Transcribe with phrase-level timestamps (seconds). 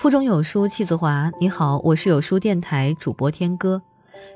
[0.00, 1.30] 腹中有书气自华。
[1.38, 3.82] 你好，我是有书电台主播天歌。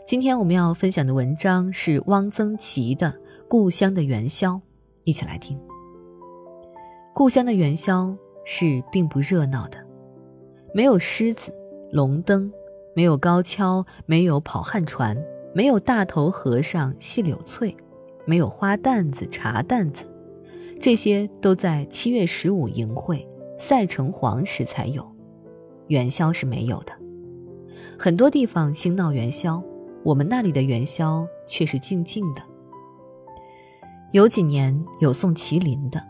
[0.07, 3.09] 今天我们要分享的文章是汪曾祺的
[3.49, 4.57] 《故乡的元宵》，
[5.05, 5.59] 一起来听。
[7.15, 8.15] 故乡的元宵
[8.45, 9.79] 是并不热闹的，
[10.75, 11.51] 没有狮子、
[11.91, 12.53] 龙灯，
[12.95, 15.17] 没有高跷，没有跑旱船，
[15.55, 17.75] 没有大头和尚戏柳翠，
[18.27, 20.05] 没有花担子、茶担子，
[20.79, 23.27] 这些都在七月十五迎会
[23.59, 25.14] 赛城隍时才有。
[25.89, 26.93] 元宵是没有的，
[27.99, 29.63] 很多地方兴闹元宵，
[30.03, 32.43] 我们那里的元宵却是静静的。
[34.13, 36.01] 有几年有送麒麟的，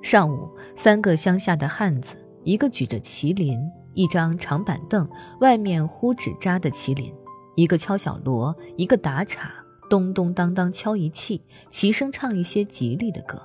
[0.00, 3.60] 上午三个乡下的汉子，一个举着麒麟，
[3.94, 5.08] 一张长板凳，
[5.40, 7.12] 外面糊纸扎的麒麟，
[7.56, 9.52] 一个敲小锣，一个打岔，
[9.90, 13.42] 咚咚当当敲一气，齐声唱一些吉利的歌，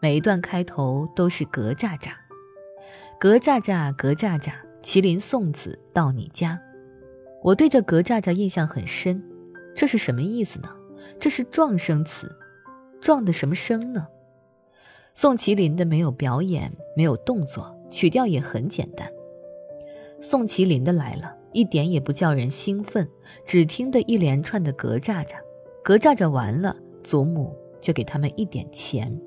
[0.00, 2.12] 每一段开头都是格栅栅，
[3.18, 4.52] 格栅栅，格栅栅。
[4.84, 6.60] 麒麟送子到你家，
[7.42, 9.24] 我对这格栅栅印象很深，
[9.74, 10.68] 这是什么意思呢？
[11.18, 12.30] 这是撞声词，
[13.00, 14.06] 撞的什么声呢？
[15.14, 19.08] 送麒麟的没有表演，没有动作，曲调也很简单。
[20.20, 23.08] 送麒麟的来了，一点也不叫人兴奋，
[23.46, 25.36] 只听得一连串的格栅栅，
[25.82, 29.18] 格栅栅完了，祖母就给他们一点钱。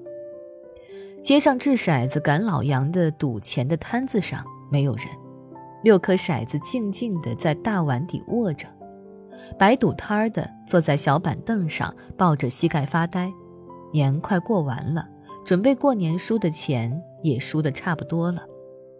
[1.23, 5.07] 街上掷骰子赶老杨的赌钱的摊子上没有人。
[5.83, 8.67] 六颗骰子静静地在大碗底握着，
[9.57, 13.31] 摆赌摊儿的坐在小板凳上，抱着膝盖发呆。
[13.93, 15.07] 年快过完了，
[15.45, 18.41] 准备过年输的钱也输得差不多了，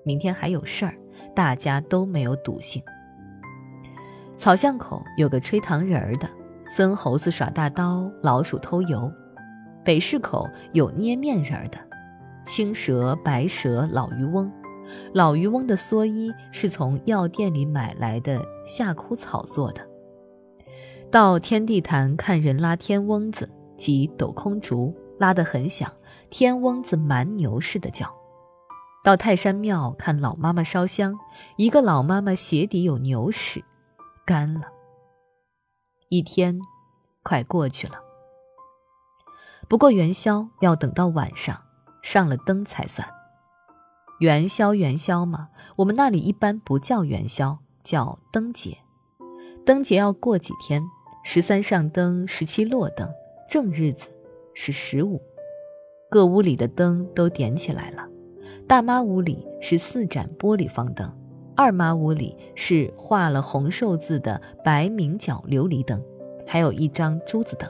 [0.05, 0.93] 明天还有事儿，
[1.35, 2.81] 大家都没有赌性。
[4.37, 6.29] 草巷口有个吹糖人儿的，
[6.69, 9.11] 孙猴子耍大刀，老鼠偷油。
[9.83, 11.77] 北市口有捏面人儿的，
[12.45, 14.51] 青蛇、白蛇、老渔翁。
[15.13, 19.87] 老渔翁的蓑衣是从药店里买来的夏枯草做的。
[21.09, 25.91] 到天地坛看人拉天翁子及斗空竹，拉得很响，
[26.29, 28.13] 天翁子蛮牛似的叫。
[29.03, 31.17] 到泰山庙看老妈妈烧香，
[31.55, 33.63] 一个老妈妈鞋底有牛屎，
[34.25, 34.63] 干了。
[36.09, 36.59] 一天，
[37.23, 37.93] 快过去了。
[39.69, 41.57] 不过元宵要等到晚上
[42.01, 43.07] 上了灯才算。
[44.19, 48.75] 元宵，元宵嘛，我们那里一般不叫元宵，叫灯节。
[49.63, 50.81] 灯节要过几天，
[51.23, 53.07] 十三上灯，十七落灯，
[53.47, 54.07] 正日子
[54.55, 55.21] 是十五。
[56.09, 58.07] 各屋里的灯都点起来了。
[58.67, 61.07] 大妈屋里是四盏玻璃方灯，
[61.55, 66.03] 二妈屋里是画了红寿字的白明角琉璃灯，
[66.43, 67.69] 还有一张珠子灯。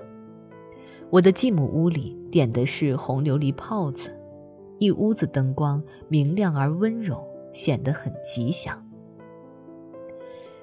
[1.09, 4.16] 我的继母屋里点的是红琉璃泡子。
[4.79, 7.23] 一屋子灯光明亮而温柔，
[7.53, 8.83] 显得很吉祥。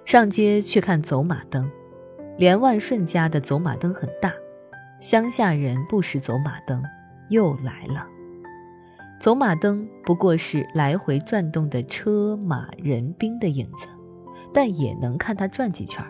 [0.05, 1.71] 上街去看走马灯，
[2.37, 4.33] 连万顺家的走马灯很大，
[5.01, 6.83] 乡下人不识走马灯，
[7.31, 8.07] 又来了。
[9.21, 13.87] 走马灯不过是来回转动的车马人兵的影子，
[14.53, 16.05] 但也能看它转几圈。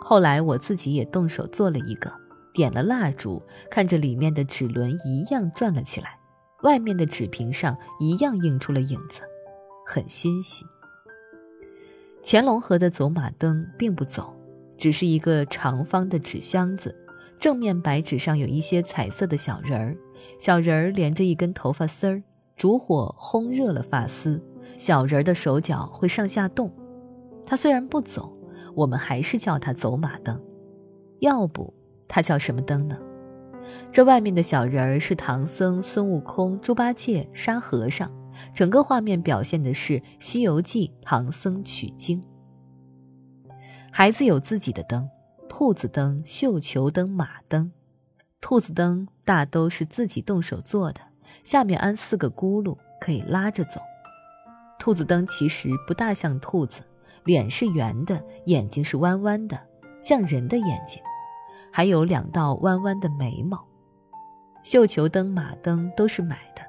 [0.00, 2.12] 后来我自己也动手做了一个，
[2.54, 6.18] 点了蜡烛，看着里面的齿轮一样转了起来。
[6.62, 9.20] 外面的纸屏上一样映出了影子，
[9.86, 10.64] 很欣喜。
[12.24, 14.34] 乾隆河的走马灯并不走，
[14.78, 16.96] 只是一个长方的纸箱子，
[17.40, 19.96] 正面白纸上有一些彩色的小人儿，
[20.38, 22.22] 小人儿连着一根头发丝儿，
[22.56, 24.40] 烛火烘热了发丝，
[24.78, 26.72] 小人儿的手脚会上下动。
[27.44, 28.32] 它虽然不走，
[28.76, 30.40] 我们还是叫它走马灯。
[31.18, 31.74] 要不
[32.06, 32.96] 它叫什么灯呢？
[33.90, 38.10] 这外面的小人儿是唐僧、孙悟空、猪八戒、沙和尚，
[38.54, 42.22] 整个画面表现的是《西游记》唐僧取经。
[43.90, 45.08] 孩子有自己的灯，
[45.48, 47.70] 兔子灯、绣球灯、马灯。
[48.40, 51.00] 兔子灯大都是自己动手做的，
[51.44, 53.80] 下面安四个轱辘，可以拉着走。
[54.78, 56.80] 兔子灯其实不大像兔子，
[57.24, 59.60] 脸是圆的，眼睛是弯弯的，
[60.02, 61.00] 像人的眼睛。
[61.72, 63.64] 还有两道弯弯的眉毛。
[64.62, 66.62] 绣球灯、马灯都是买的。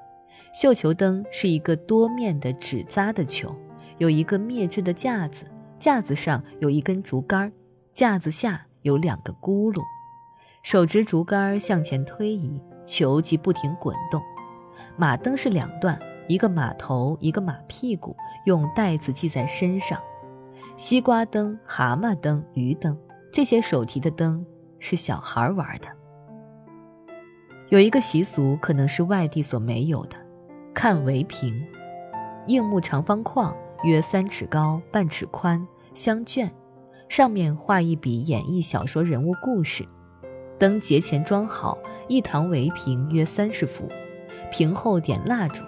[0.53, 3.55] 绣球灯是一个多面的纸扎的球，
[3.97, 5.45] 有一个篾制的架子，
[5.77, 7.51] 架子上有一根竹竿，
[7.91, 9.81] 架子下有两个轱辘，
[10.63, 14.21] 手执竹竿向前推移，球即不停滚动。
[14.95, 18.15] 马灯是两段，一个马头，一个马屁股，
[18.45, 19.99] 用带子系在身上。
[20.77, 22.97] 西瓜灯、蛤蟆灯、鱼灯，
[23.31, 24.45] 这些手提的灯。
[24.85, 25.87] 是小孩玩的。
[27.69, 30.17] 有一个习俗，可能是外地所没有的，
[30.73, 31.65] 看围屏。
[32.47, 36.53] 硬木长方框，约三尺高、半尺宽，镶卷，
[37.07, 39.87] 上面画一笔演绎小说人物故事。
[40.59, 41.77] 灯节前装好，
[42.09, 43.87] 一堂围屏约三十幅，
[44.51, 45.63] 屏后点蜡烛。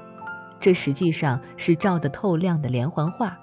[0.60, 3.40] 这实际上是照得透亮的连环画。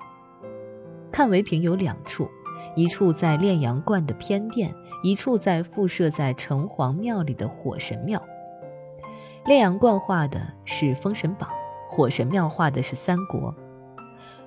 [1.11, 2.29] 看围屏有两处，
[2.75, 8.23] 一处在炼阳观的偏殿，一处在附设在城隍庙里的火神庙。
[9.45, 11.51] 炼阳观画的是《封神榜》，
[11.89, 13.55] 火神庙画的是三国。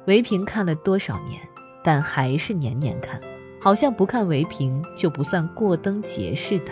[0.08, 1.42] 唯平看了多少年，
[1.84, 3.20] 但还是年年看，
[3.62, 6.72] 好像不看唯平就不算过灯节似的。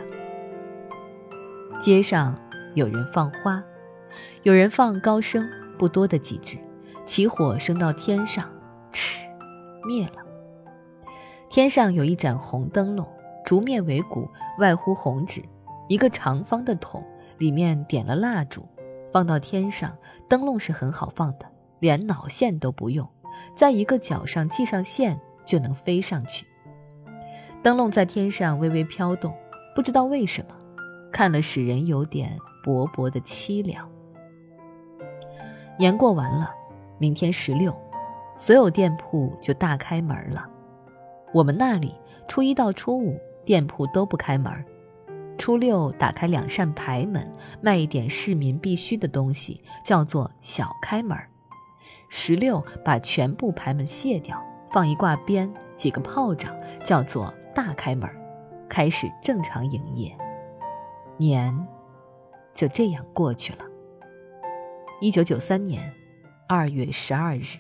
[1.80, 2.36] 街上
[2.76, 3.62] 有人放花，
[4.44, 5.48] 有人放高升，
[5.78, 6.58] 不多的几只，
[7.06, 8.50] 起火升到天上，
[8.92, 9.20] 嗤，
[9.86, 10.23] 灭了。
[11.54, 13.08] 天上有一盏红灯笼，
[13.46, 14.28] 竹面为骨，
[14.58, 15.40] 外糊红纸，
[15.88, 17.06] 一个长方的桶，
[17.38, 18.68] 里面点了蜡烛，
[19.12, 19.96] 放到天上，
[20.28, 21.46] 灯笼是很好放的，
[21.78, 23.08] 连脑线都不用，
[23.56, 26.48] 在一个角上系上线就能飞上去。
[27.62, 29.32] 灯笼在天上微微飘动，
[29.76, 30.56] 不知道为什么。
[31.12, 33.88] 看了使人有点薄薄的凄凉。
[35.78, 36.50] 年过完了，
[36.98, 37.72] 明天十六，
[38.38, 40.50] 所有店铺就大开门了。
[41.34, 41.96] 我们那里
[42.28, 44.64] 初一到初五店铺都不开门，
[45.38, 51.18] 初六打开两扇牌门，卖一点市民必需的东西，叫做小开门。
[52.08, 54.40] 十六把全部牌门卸掉，
[54.72, 58.08] 放一挂鞭，几个炮仗，叫做大开门，
[58.70, 60.16] 开始正常营业。
[61.18, 61.68] 年
[62.54, 63.66] 就这样过去了。
[65.02, 65.92] 一九九三年
[66.48, 67.58] 二月十二日。